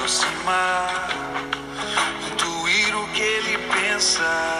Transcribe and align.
aproximar, 0.00 1.10
intuir 2.32 2.96
o 2.96 3.06
que 3.08 3.20
ele 3.20 3.58
pensa. 3.58 4.58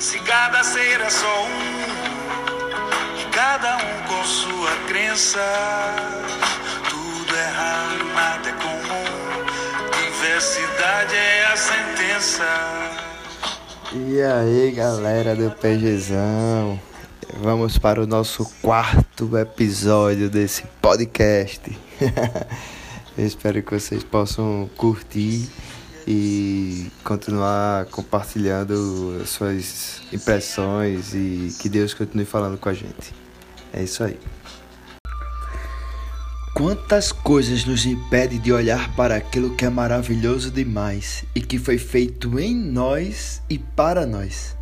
Se 0.00 0.18
cada 0.18 0.64
ser 0.64 1.00
é 1.00 1.08
só 1.08 1.44
um, 1.44 3.20
e 3.20 3.24
cada 3.30 3.76
um 3.76 4.08
com 4.08 4.24
sua 4.24 4.70
crença. 4.88 5.40
Tudo 6.90 7.36
é 7.36 7.48
raro, 7.50 8.04
nada 8.14 8.48
é 8.48 8.52
comum. 8.54 9.04
Diversidade 10.04 11.14
é 11.14 11.46
a 11.46 11.56
sentença. 11.56 12.44
E 13.92 14.20
aí 14.20 14.72
galera 14.72 15.36
do 15.36 15.52
PGzão, 15.52 16.80
vamos 17.38 17.78
para 17.78 18.02
o 18.02 18.06
nosso 18.08 18.44
quarto 18.60 19.38
episódio 19.38 20.28
desse 20.28 20.64
podcast. 20.82 21.62
Eu 23.16 23.26
espero 23.26 23.62
que 23.62 23.72
vocês 23.72 24.02
possam 24.02 24.68
curtir 24.76 25.48
e 26.06 26.90
continuar 27.04 27.86
compartilhando 27.86 29.24
suas 29.26 30.02
impressões 30.12 31.14
e 31.14 31.54
que 31.60 31.68
Deus 31.68 31.94
continue 31.94 32.24
falando 32.24 32.58
com 32.58 32.68
a 32.68 32.74
gente. 32.74 33.14
É 33.72 33.82
isso 33.82 34.02
aí. 34.02 34.18
Quantas 36.54 37.10
coisas 37.10 37.64
nos 37.64 37.84
impedem 37.84 38.40
de 38.40 38.52
olhar 38.52 38.94
para 38.94 39.16
aquilo 39.16 39.56
que 39.56 39.64
é 39.64 39.70
maravilhoso 39.70 40.50
demais 40.50 41.24
e 41.34 41.40
que 41.40 41.58
foi 41.58 41.78
feito 41.78 42.38
em 42.38 42.54
nós 42.54 43.42
e 43.48 43.58
para 43.58 44.06
nós? 44.06 44.56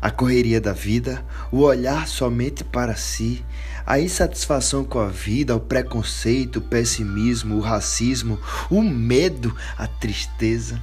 A 0.00 0.10
correria 0.10 0.60
da 0.60 0.72
vida, 0.72 1.24
o 1.52 1.58
olhar 1.60 2.08
somente 2.08 2.64
para 2.64 2.96
si, 2.96 3.44
a 3.86 4.00
insatisfação 4.00 4.84
com 4.84 4.98
a 4.98 5.08
vida, 5.08 5.54
o 5.54 5.60
preconceito, 5.60 6.56
o 6.56 6.62
pessimismo, 6.62 7.56
o 7.56 7.60
racismo, 7.60 8.38
o 8.70 8.82
medo, 8.82 9.54
a 9.76 9.86
tristeza, 9.86 10.80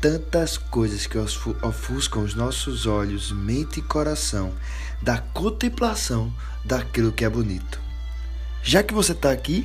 tantas 0.00 0.56
coisas 0.56 1.06
que 1.06 1.16
ofuscam 1.16 2.22
os 2.22 2.34
nossos 2.34 2.86
olhos, 2.86 3.30
mente 3.30 3.80
e 3.80 3.82
coração 3.82 4.52
da 5.02 5.18
contemplação 5.18 6.32
daquilo 6.64 7.12
que 7.12 7.24
é 7.24 7.28
bonito. 7.28 7.80
Já 8.62 8.82
que 8.82 8.92
você 8.92 9.12
está 9.12 9.30
aqui, 9.30 9.64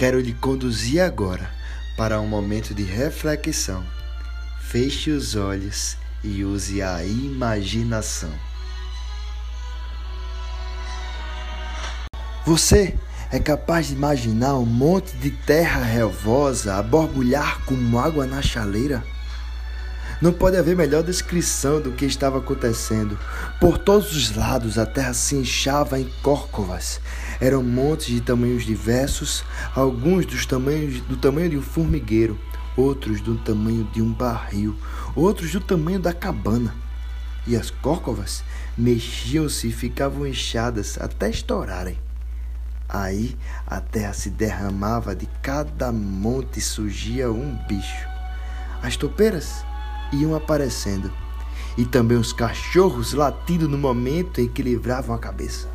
Quero 0.00 0.18
lhe 0.18 0.32
conduzir 0.32 1.02
agora 1.02 1.50
para 1.94 2.18
um 2.22 2.26
momento 2.26 2.72
de 2.72 2.82
reflexão. 2.82 3.84
Feche 4.58 5.10
os 5.10 5.36
olhos 5.36 5.94
e 6.22 6.44
use 6.44 6.82
a 6.82 7.04
imaginação. 7.04 8.30
Você 12.44 12.96
é 13.30 13.38
capaz 13.38 13.88
de 13.88 13.94
imaginar 13.94 14.56
um 14.56 14.66
monte 14.66 15.16
de 15.16 15.30
terra 15.30 15.82
relvosa 15.82 16.76
a 16.76 16.82
borbulhar 16.82 17.64
como 17.64 17.98
água 17.98 18.26
na 18.26 18.42
chaleira? 18.42 19.04
Não 20.20 20.32
pode 20.34 20.56
haver 20.56 20.76
melhor 20.76 21.02
descrição 21.02 21.80
do 21.80 21.92
que 21.92 22.04
estava 22.04 22.38
acontecendo. 22.38 23.18
Por 23.58 23.78
todos 23.78 24.14
os 24.14 24.36
lados 24.36 24.78
a 24.78 24.84
terra 24.84 25.14
se 25.14 25.34
inchava 25.34 25.98
em 25.98 26.10
córcovas. 26.22 27.00
Eram 27.40 27.62
montes 27.62 28.08
de 28.08 28.20
tamanhos 28.20 28.66
diversos, 28.66 29.42
alguns 29.74 30.26
dos 30.26 30.44
tamanhos, 30.44 31.00
do 31.02 31.16
tamanho 31.16 31.48
de 31.50 31.56
um 31.56 31.62
formigueiro, 31.62 32.38
outros 32.76 33.20
do 33.20 33.36
tamanho 33.38 33.84
de 33.92 34.00
um 34.00 34.12
barril, 34.12 34.76
outros 35.14 35.52
do 35.52 35.60
tamanho 35.60 36.00
da 36.00 36.12
cabana. 36.12 36.74
E 37.46 37.56
as 37.56 37.70
córcovas 37.70 38.44
mexiam-se 38.76 39.68
e 39.68 39.72
ficavam 39.72 40.26
inchadas 40.26 40.98
até 41.00 41.30
estourarem. 41.30 41.98
Aí 42.88 43.36
a 43.66 43.80
terra 43.80 44.12
se 44.12 44.30
derramava, 44.30 45.14
de 45.14 45.26
cada 45.42 45.92
monte 45.92 46.60
surgia 46.60 47.30
um 47.30 47.56
bicho. 47.68 48.08
As 48.82 48.96
topeiras 48.96 49.64
iam 50.12 50.34
aparecendo, 50.34 51.12
e 51.78 51.84
também 51.84 52.18
os 52.18 52.32
cachorros 52.32 53.12
latindo 53.12 53.68
no 53.68 53.78
momento 53.78 54.40
em 54.40 54.48
que 54.48 54.62
livravam 54.62 55.14
a 55.14 55.18
cabeça. 55.18 55.68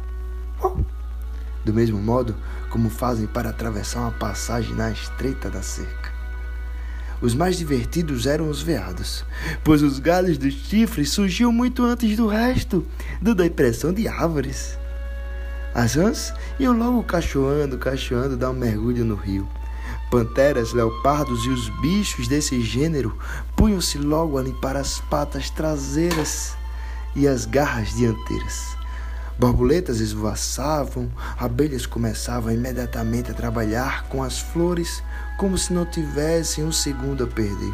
Do 1.63 1.73
mesmo 1.73 1.99
modo 1.99 2.35
como 2.69 2.89
fazem 2.89 3.25
para 3.25 3.49
atravessar 3.49 4.01
uma 4.01 4.11
passagem 4.11 4.75
na 4.75 4.91
estreita 4.91 5.49
da 5.49 5.61
cerca. 5.61 6.14
Os 7.21 7.33
mais 7.33 7.57
divertidos 7.57 8.25
eram 8.25 8.49
os 8.49 8.61
veados, 8.61 9.25
pois 9.63 9.81
os 9.81 9.99
galhos 9.99 10.37
dos 10.37 10.53
chifres 10.53 11.11
surgiam 11.11 11.51
muito 11.51 11.83
antes 11.83 12.17
do 12.17 12.27
resto, 12.27 12.85
dando 13.21 13.41
a 13.41 13.45
impressão 13.45 13.93
de 13.93 14.07
árvores. 14.07 14.77
As 15.73 15.95
rãs 15.95 16.33
iam 16.59 16.77
logo 16.77 17.03
cachoando, 17.03 17.77
cachoando, 17.77 18.37
dar 18.37 18.51
um 18.51 18.53
mergulho 18.53 19.03
no 19.03 19.15
rio. 19.15 19.47
Panteras, 20.11 20.71
leopardos 20.71 21.45
e 21.45 21.49
os 21.49 21.69
bichos 21.81 22.27
desse 22.27 22.61
gênero 22.61 23.17
punham-se 23.55 23.97
logo 23.97 24.37
a 24.37 24.41
limpar 24.41 24.77
as 24.77 24.99
patas 25.01 25.49
traseiras 25.49 26.55
e 27.15 27.27
as 27.27 27.45
garras 27.45 27.93
dianteiras. 27.95 28.74
Borboletas 29.37 29.99
esvoaçavam, 29.99 31.11
abelhas 31.37 31.85
começavam 31.85 32.53
imediatamente 32.53 33.31
a 33.31 33.33
trabalhar 33.33 34.03
com 34.03 34.23
as 34.23 34.39
flores 34.39 35.03
como 35.37 35.57
se 35.57 35.73
não 35.73 35.85
tivessem 35.85 36.63
um 36.63 36.71
segundo 36.71 37.25
a 37.25 37.27
perder. 37.27 37.73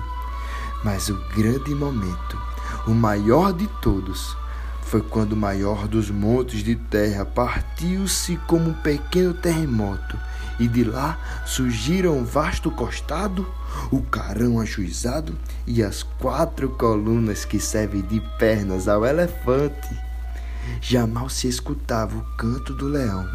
Mas 0.83 1.09
o 1.09 1.16
grande 1.35 1.75
momento, 1.75 2.41
o 2.88 2.91
maior 2.91 3.53
de 3.53 3.67
todos, 3.81 4.35
foi 4.81 5.01
quando 5.01 5.33
o 5.33 5.38
maior 5.38 5.88
dos 5.88 6.09
montes 6.09 6.63
de 6.63 6.75
terra 6.75 7.23
partiu-se 7.23 8.38
como 8.47 8.72
um 8.72 8.73
pequeno 8.73 9.33
terremoto 9.33 10.17
e 10.59 10.67
de 10.67 10.83
lá 10.83 11.43
surgiram 11.45 12.17
um 12.17 12.25
vasto 12.25 12.69
costado, 12.69 13.47
o 13.91 14.01
carão 14.01 14.59
ajuizado 14.59 15.38
e 15.66 15.83
as 15.83 16.03
quatro 16.03 16.69
colunas 16.69 17.45
que 17.45 17.59
servem 17.59 18.01
de 18.01 18.19
pernas 18.38 18.88
ao 18.88 19.05
elefante. 19.05 20.10
Já 20.79 21.05
mal 21.05 21.29
se 21.29 21.47
escutava 21.47 22.17
o 22.17 22.25
canto 22.38 22.73
do 22.73 22.88
leão. 22.88 23.27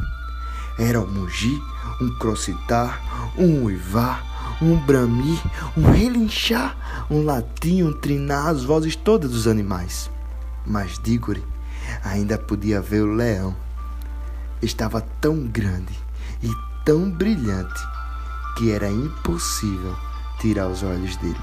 Era 0.78 1.00
um 1.00 1.06
mugir, 1.06 1.59
um 2.00 2.10
crocitar, 2.19 3.32
um 3.38 3.64
uivar, 3.64 4.59
um 4.60 4.76
bramir, 4.76 5.41
um 5.76 5.91
relinchar, 5.91 6.76
um 7.10 7.25
latir, 7.25 7.84
um 7.84 7.92
trinar, 7.92 8.48
as 8.48 8.64
vozes 8.64 8.97
todas 8.97 9.31
dos 9.31 9.47
animais. 9.47 10.10
Mas 10.66 10.98
Dígore 10.98 11.44
ainda 12.04 12.38
podia 12.38 12.81
ver 12.81 13.03
o 13.03 13.14
leão. 13.14 13.56
Estava 14.62 15.00
tão 15.20 15.47
grande 15.47 15.94
e 16.43 16.50
tão 16.84 17.10
brilhante 17.10 17.81
que 18.56 18.70
era 18.70 18.91
impossível 18.91 19.94
tirar 20.41 20.69
os 20.69 20.82
olhos 20.82 21.16
dele. 21.16 21.37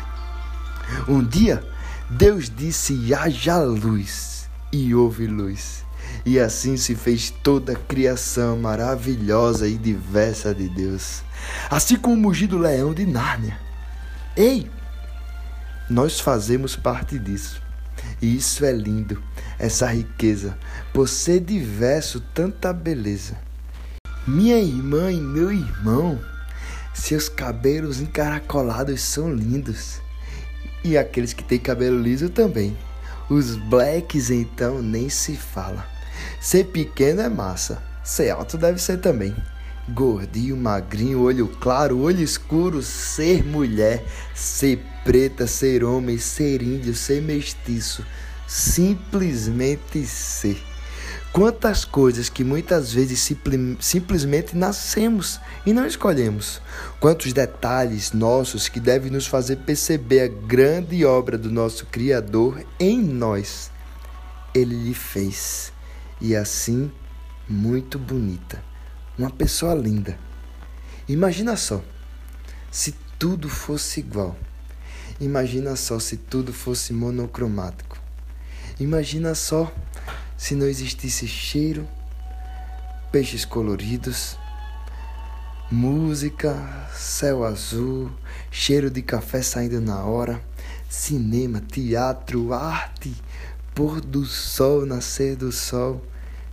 Um 1.08 1.24
dia, 1.24 1.64
Deus 2.10 2.50
disse: 2.50 3.14
haja 3.14 3.60
luz, 3.60 4.43
e 4.74 4.96
houve 4.96 5.28
luz. 5.28 5.86
E 6.26 6.40
assim 6.40 6.76
se 6.76 6.96
fez 6.96 7.30
toda 7.30 7.74
a 7.74 7.76
criação 7.76 8.58
maravilhosa 8.58 9.68
e 9.68 9.78
diversa 9.78 10.54
de 10.54 10.68
Deus, 10.68 11.22
assim 11.70 11.96
como 11.96 12.16
o 12.16 12.20
mugido 12.20 12.58
leão 12.58 12.94
de 12.94 13.06
Nárnia. 13.06 13.58
Ei, 14.36 14.70
nós 15.90 16.20
fazemos 16.20 16.76
parte 16.76 17.20
disso. 17.20 17.62
E 18.22 18.36
isso 18.36 18.66
é 18.66 18.72
lindo, 18.72 19.22
essa 19.60 19.88
riqueza, 19.88 20.58
por 20.92 21.08
ser 21.08 21.40
diverso, 21.40 22.20
tanta 22.34 22.74
beleza. 22.74 23.38
Minha 24.26 24.58
irmã 24.58 25.12
e 25.12 25.22
meu 25.22 25.52
irmão, 25.52 26.20
seus 26.94 27.30
cabelos 27.30 28.02
encaracolados 28.02 29.02
são 29.02 29.34
lindos. 29.34 30.02
E 30.84 30.98
aqueles 30.98 31.32
que 31.34 31.44
têm 31.44 31.60
cabelo 31.60 32.02
liso 32.02 32.30
também. 32.30 32.76
Os 33.34 33.56
blacks 33.56 34.30
então 34.30 34.80
nem 34.80 35.10
se 35.10 35.36
fala. 35.36 35.88
Ser 36.40 36.66
pequeno 36.66 37.20
é 37.20 37.28
massa, 37.28 37.82
ser 38.04 38.30
alto 38.30 38.60
deve 38.60 38.80
ser 38.80 39.00
também. 39.00 39.36
Gordinho, 39.90 40.56
magrinho, 40.56 41.24
olho 41.24 41.48
claro, 41.48 42.00
olho 42.00 42.22
escuro, 42.22 42.84
ser 42.84 43.44
mulher, 43.44 44.06
ser 44.36 44.78
preta, 45.04 45.48
ser 45.48 45.84
homem, 45.84 46.20
ser 46.20 46.62
índio, 46.62 46.94
ser 46.94 47.24
mestiço, 47.24 48.06
simplesmente 48.48 50.06
ser. 50.06 50.62
Quantas 51.34 51.84
coisas 51.84 52.30
que 52.30 52.44
muitas 52.44 52.94
vezes 52.94 53.28
simplesmente 53.80 54.56
nascemos 54.56 55.40
e 55.66 55.74
não 55.74 55.88
escolhemos. 55.88 56.62
Quantos 57.00 57.34
detalhes 57.34 58.12
nossos 58.12 58.70
que 58.70 58.80
devem 58.80 59.10
nos 59.10 59.26
fazer 59.26 59.56
perceber 59.56 60.22
a 60.22 60.28
grande 60.28 61.04
obra 61.04 61.36
do 61.36 61.50
nosso 61.50 61.88
Criador 61.88 62.64
em 62.80 63.02
nós. 63.02 63.72
Ele 64.54 64.76
lhe 64.76 64.94
fez 64.94 65.74
e 66.22 66.36
assim 66.36 66.92
muito 67.50 67.98
bonita. 67.98 68.64
Uma 69.18 69.32
pessoa 69.32 69.74
linda. 69.74 70.16
Imagina 71.10 71.58
só, 71.58 71.82
se 72.70 72.94
tudo 73.18 73.50
fosse 73.50 74.02
igual. 74.02 74.38
Imagina 75.20 75.76
só 75.76 75.98
se 75.98 76.16
tudo 76.16 76.54
fosse 76.54 76.94
monocromático. 76.94 77.98
Imagina 78.80 79.34
só 79.34 79.74
se 80.44 80.56
não 80.56 80.68
existisse 80.68 81.26
cheiro, 81.26 81.88
peixes 83.14 83.46
coloridos, 83.46 84.38
Música, 85.72 86.90
céu 86.94 87.46
azul, 87.46 88.12
cheiro 88.52 88.92
de 88.92 89.02
café 89.02 89.42
saindo 89.42 89.80
na 89.80 90.04
hora, 90.04 90.44
cinema, 90.90 91.62
teatro, 91.62 92.54
arte, 92.54 93.16
pôr 93.74 94.02
do 94.02 94.26
sol, 94.26 94.86
nascer 94.86 95.38
do 95.38 95.50
sol. 95.50 96.06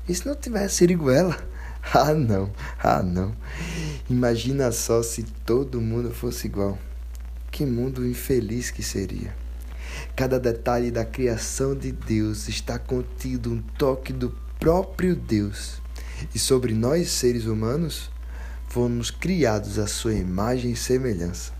E 0.08 0.14
se 0.14 0.24
não 0.24 0.36
tivesse 0.36 0.76
Siriguela? 0.76 1.36
Ah, 1.92 2.14
não, 2.14 2.52
ah, 2.80 3.02
não. 3.02 3.34
Imagina 4.08 4.70
só 4.70 5.02
se 5.02 5.24
todo 5.44 5.80
mundo 5.80 6.12
fosse 6.12 6.46
igual. 6.46 6.78
Que 7.50 7.66
mundo 7.66 8.06
infeliz 8.06 8.70
que 8.70 8.82
seria. 8.82 9.34
Cada 10.20 10.38
detalhe 10.38 10.90
da 10.90 11.02
criação 11.02 11.74
de 11.74 11.90
Deus 11.90 12.46
está 12.46 12.78
contido 12.78 13.50
um 13.50 13.62
toque 13.78 14.12
do 14.12 14.28
próprio 14.58 15.16
Deus. 15.16 15.80
E 16.34 16.38
sobre 16.38 16.74
nós, 16.74 17.08
seres 17.08 17.46
humanos, 17.46 18.10
fomos 18.68 19.10
criados 19.10 19.78
à 19.78 19.86
sua 19.86 20.12
imagem 20.12 20.72
e 20.72 20.76
semelhança. 20.76 21.54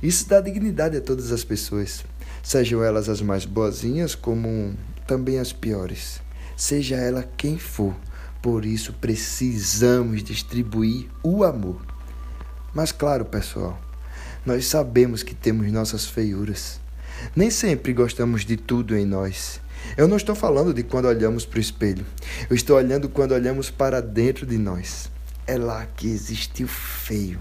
Isso 0.00 0.28
dá 0.28 0.40
dignidade 0.40 0.96
a 0.96 1.00
todas 1.00 1.32
as 1.32 1.42
pessoas, 1.42 2.04
sejam 2.40 2.84
elas 2.84 3.08
as 3.08 3.20
mais 3.20 3.44
boazinhas 3.44 4.14
como 4.14 4.76
também 5.08 5.40
as 5.40 5.52
piores, 5.52 6.20
seja 6.56 6.94
ela 6.94 7.28
quem 7.36 7.58
for. 7.58 7.96
Por 8.40 8.64
isso 8.64 8.92
precisamos 8.92 10.22
distribuir 10.22 11.08
o 11.20 11.42
amor. 11.42 11.84
Mas 12.72 12.92
claro, 12.92 13.24
pessoal, 13.24 13.76
nós 14.46 14.66
sabemos 14.66 15.24
que 15.24 15.34
temos 15.34 15.72
nossas 15.72 16.06
feiuras. 16.06 16.83
Nem 17.34 17.50
sempre 17.50 17.92
gostamos 17.92 18.44
de 18.44 18.56
tudo 18.56 18.96
em 18.96 19.04
nós. 19.04 19.60
Eu 19.96 20.08
não 20.08 20.16
estou 20.16 20.34
falando 20.34 20.72
de 20.72 20.82
quando 20.82 21.06
olhamos 21.06 21.44
para 21.44 21.58
o 21.58 21.60
espelho. 21.60 22.04
Eu 22.48 22.56
estou 22.56 22.76
olhando 22.76 23.08
quando 23.08 23.32
olhamos 23.32 23.70
para 23.70 24.00
dentro 24.00 24.46
de 24.46 24.58
nós. 24.58 25.10
É 25.46 25.56
lá 25.56 25.86
que 25.96 26.08
existe 26.08 26.64
o 26.64 26.68
feio, 26.68 27.40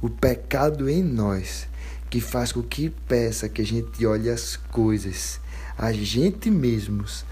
o 0.00 0.08
pecado 0.08 0.88
em 0.88 1.02
nós, 1.02 1.68
que 2.08 2.20
faz 2.20 2.52
com 2.52 2.62
que 2.62 2.90
peça 3.06 3.48
que 3.48 3.60
a 3.60 3.66
gente 3.66 4.06
olhe 4.06 4.30
as 4.30 4.56
coisas, 4.56 5.38
a 5.76 5.92
gente 5.92 6.50
mesmos, 6.50 7.24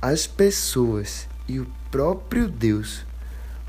as 0.00 0.26
pessoas 0.26 1.28
e 1.46 1.60
o 1.60 1.66
próprio 1.90 2.48
Deus 2.48 3.04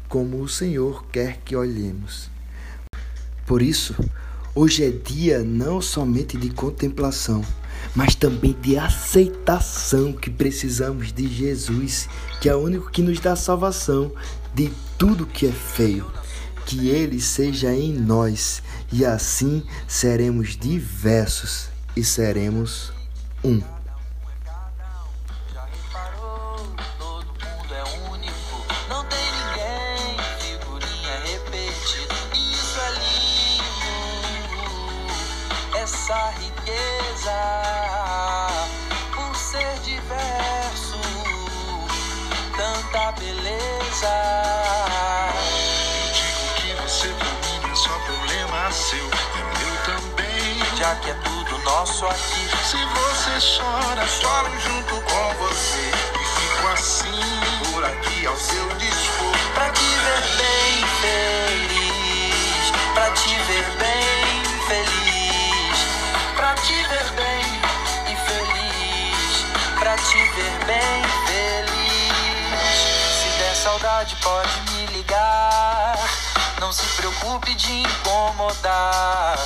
como 0.07 0.42
o 0.42 0.47
Senhor 0.47 1.06
quer 1.07 1.39
que 1.44 1.56
olhemos. 1.56 2.30
Por 3.45 3.62
isso, 3.62 3.95
hoje 4.56 4.86
é 4.86 4.90
dia 4.90 5.44
não 5.44 5.81
somente 5.81 6.38
de 6.38 6.50
contemplação, 6.50 7.44
mas 7.94 8.16
também 8.16 8.56
de 8.62 8.78
aceitação 8.78 10.13
que 10.13 10.30
precisamos 10.30 11.12
de 11.12 11.28
Jesus, 11.28 12.07
que 12.42 12.48
é 12.48 12.56
o 12.56 12.60
único 12.60 12.90
que 12.90 13.02
nos 13.02 13.19
dá 13.19 13.36
salvação 13.36 14.12
de 14.54 14.72
tudo 14.98 15.25
que 15.25 15.46
é 15.46 15.52
feio. 15.52 16.10
Que 16.66 16.88
Ele 16.88 17.22
seja 17.22 17.72
em 17.72 17.94
nós 17.94 18.63
e 18.92 19.06
assim 19.06 19.62
seremos 19.88 20.57
diversos 20.57 21.68
e 21.96 22.04
seremos 22.04 22.92
um. 23.44 23.75
Essa 36.06 36.31
riqueza 36.38 37.34
por 39.16 39.36
ser 39.36 39.80
diverso, 39.80 41.00
tanta 42.56 43.12
beleza. 43.13 44.13
Eu 45.98 46.13
digo 46.13 46.54
que 46.57 46.74
você 46.84 47.07
pra 47.07 47.28
mim 47.28 47.72
é 47.72 47.75
só 47.75 47.90
problema 48.06 48.72
seu, 48.72 49.00
é 49.00 49.42
meu 49.57 49.75
também. 49.84 50.78
Já 50.78 50.96
que 50.98 51.10
é 51.10 51.13
tudo 51.24 51.57
nosso 51.63 52.06
aqui. 52.06 52.50
Se 52.63 52.78
você 52.86 53.57
chora, 53.57 54.07
choro 54.07 54.60
junto 54.60 55.02
com 55.02 55.34
você. 55.40 55.90
E 55.90 56.25
fico 56.40 56.68
assim, 56.68 57.72
por 57.72 57.84
aqui 57.84 58.28
ao 58.28 58.36
seu 58.36 58.68
dispor. 58.75 59.34
Pra 59.56 59.72
ver 59.72 60.55
bem 70.66 71.04
feliz. 71.28 72.56
Se 73.22 73.30
der 73.40 73.56
saudade, 73.56 74.16
pode 74.22 74.62
me 74.72 74.86
ligar. 74.98 75.98
Não 76.60 76.72
se 76.72 76.86
preocupe 76.98 77.54
de 77.56 77.72
incomodar. 77.72 79.38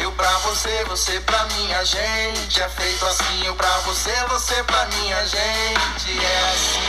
Eu 0.00 0.12
pra 0.12 0.30
você, 0.38 0.84
você 0.84 1.20
pra 1.20 1.44
minha 1.56 1.84
gente. 1.84 2.62
É 2.62 2.68
feito 2.68 3.04
assim, 3.06 3.46
eu 3.46 3.54
pra 3.54 3.78
você, 3.78 4.12
você 4.28 4.62
pra 4.64 4.86
minha 4.86 5.26
gente. 5.26 6.24
É 6.24 6.50
assim. 6.52 6.80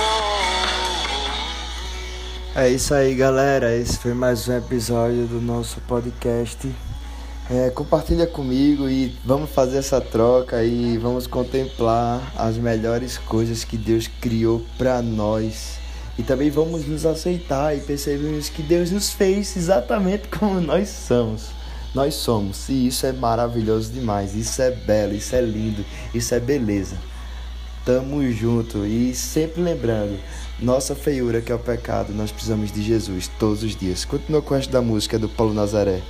Oh. 0.00 0.28
É 2.58 2.68
isso 2.68 2.94
aí, 2.94 3.14
galera. 3.14 3.74
Esse 3.74 3.98
foi 3.98 4.14
mais 4.14 4.48
um 4.48 4.56
episódio 4.56 5.26
do 5.26 5.40
nosso 5.40 5.80
podcast. 5.82 6.74
É, 7.50 7.70
compartilha 7.70 8.26
comigo 8.26 8.90
e 8.90 9.16
vamos 9.24 9.48
fazer 9.48 9.78
essa 9.78 10.02
troca 10.02 10.62
e 10.62 10.98
vamos 10.98 11.26
contemplar 11.26 12.30
as 12.36 12.58
melhores 12.58 13.16
coisas 13.16 13.64
que 13.64 13.78
Deus 13.78 14.06
criou 14.06 14.62
para 14.76 15.00
nós. 15.00 15.78
E 16.18 16.22
também 16.22 16.50
vamos 16.50 16.86
nos 16.86 17.06
aceitar 17.06 17.74
e 17.74 17.80
percebermos 17.80 18.50
que 18.50 18.60
Deus 18.60 18.90
nos 18.90 19.10
fez 19.10 19.56
exatamente 19.56 20.28
como 20.36 20.60
nós 20.60 20.90
somos. 20.90 21.46
Nós 21.94 22.16
somos, 22.16 22.68
e 22.68 22.88
isso 22.88 23.06
é 23.06 23.12
maravilhoso 23.12 23.90
demais, 23.90 24.34
isso 24.34 24.60
é 24.60 24.70
belo, 24.70 25.14
isso 25.14 25.34
é 25.34 25.40
lindo, 25.40 25.82
isso 26.12 26.34
é 26.34 26.38
beleza. 26.38 26.98
Tamo 27.82 28.30
junto 28.30 28.84
e 28.84 29.14
sempre 29.14 29.62
lembrando, 29.62 30.18
nossa 30.60 30.94
feiura 30.94 31.40
que 31.40 31.50
é 31.50 31.54
o 31.54 31.58
pecado, 31.58 32.12
nós 32.12 32.30
precisamos 32.30 32.70
de 32.70 32.82
Jesus 32.82 33.30
todos 33.38 33.62
os 33.62 33.74
dias. 33.74 34.04
Continua 34.04 34.42
com 34.42 34.54
o 34.54 34.68
da 34.68 34.82
música 34.82 35.18
do 35.18 35.30
Paulo 35.30 35.54
Nazaré. 35.54 36.02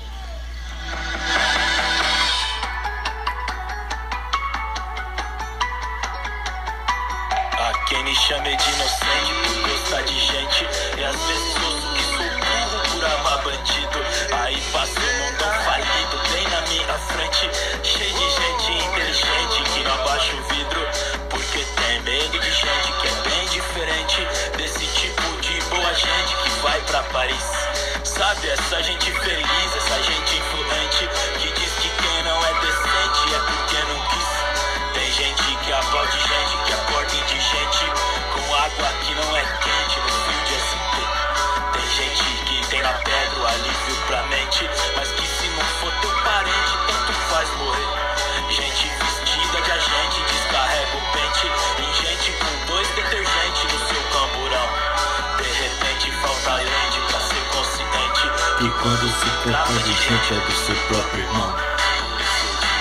Quem 7.89 8.05
me 8.05 8.15
chame 8.15 8.55
de 8.55 8.71
inocente 8.71 9.33
por 9.45 9.71
gostar 9.71 10.03
de 10.03 10.21
gente. 10.21 10.65
E 10.97 11.05
vezes 11.27 11.55
ouço 11.65 11.89
que 11.95 12.03
sou 12.03 12.29
burro 12.39 12.83
por 12.93 13.05
amar 13.05 13.43
bandido. 13.43 13.99
Aí 14.43 14.61
passa 14.73 15.01
um 15.01 15.25
mundão 15.25 15.53
falido 15.65 16.21
bem 16.31 16.49
na 16.49 16.61
minha 16.69 16.99
frente. 16.99 17.51
Cheio 17.83 18.13
de 18.13 18.31
gente 18.31 18.85
inteligente 18.85 19.63
que 19.73 19.85
não 19.85 19.95
abaixa 19.95 20.37
o 20.37 20.43
vidro. 20.55 20.89
Porque 21.31 21.65
tem 21.65 22.01
medo 22.03 22.39
de 22.39 22.51
gente 22.51 22.93
que 23.01 23.09
é 23.09 23.31
bem 23.31 23.47
diferente. 23.49 24.29
Desse 24.59 24.87
tipo 24.87 25.41
de 25.41 25.61
boa 25.71 25.95
gente 25.95 26.37
que 26.43 26.51
vai 26.61 26.81
pra 26.83 27.03
Paris. 27.05 27.69
Sabe, 28.05 28.49
essa 28.49 28.83
gente 28.83 29.11
feliz, 29.13 29.77
essa 29.77 30.03
gente 30.03 30.37
influente 30.37 31.09
Que 31.39 31.58
quando 58.89 59.07
se 59.11 59.31
trata 59.43 59.73
de 59.75 59.93
gente 59.93 60.33
é 60.33 60.41
do 60.47 60.53
seu 60.53 60.75
próprio 60.87 61.23
irmão. 61.23 61.55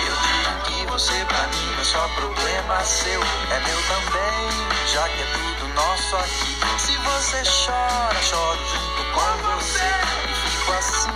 Eu 0.08 0.16
digo 0.24 0.62
que 0.64 0.86
você 0.90 1.26
pra 1.26 1.48
mim 1.48 1.66
não 1.74 1.82
é 1.82 1.84
só 1.84 2.08
problema 2.16 2.82
seu, 2.86 3.22
é 3.22 3.60
meu 3.60 3.82
também, 3.82 4.68
já 4.94 5.10
que 5.10 5.22
é 5.22 5.26
tudo 5.34 5.68
nosso 5.74 6.16
aqui. 6.16 6.56
Se 6.78 6.96
você 6.96 7.44
chora, 7.44 8.22
choro 8.22 8.60
junto 8.72 9.04
com 9.12 9.52
você. 9.52 9.84
E 10.30 10.50
fico 10.50 10.72
assim, 10.72 11.12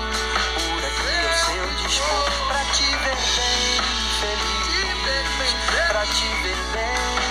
por 0.55 0.83
aqui 0.83 1.15
ao 1.25 1.35
seu 1.37 1.67
dispor. 1.87 2.47
Pra 2.49 2.65
te 2.73 2.83
ver 2.83 3.15
bem 3.37 3.79
feliz, 4.19 5.55
pra 5.87 6.05
te 6.05 6.27
ver 6.43 6.57
bem 6.73 7.30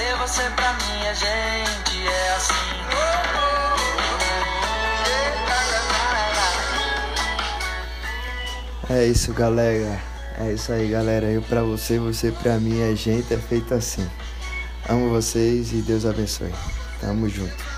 você, 0.00 0.14
você 0.16 0.50
pra 0.50 0.72
mim, 0.74 1.06
a 1.06 1.14
gente 1.14 2.06
é 2.06 2.34
assim. 2.34 2.54
É 8.88 9.06
isso, 9.06 9.32
galera. 9.32 10.00
É 10.38 10.52
isso 10.52 10.72
aí, 10.72 10.88
galera. 10.88 11.26
Eu 11.26 11.42
pra 11.42 11.62
você, 11.62 11.98
você 11.98 12.32
pra 12.32 12.58
mim, 12.58 12.82
a 12.82 12.94
gente 12.94 13.32
é 13.32 13.36
feito 13.36 13.74
assim. 13.74 14.08
Amo 14.88 15.10
vocês 15.10 15.72
e 15.72 15.82
Deus 15.82 16.06
abençoe. 16.06 16.52
Tamo 17.00 17.28
junto. 17.28 17.69